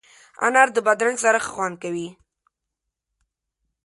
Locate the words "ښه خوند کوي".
1.45-2.07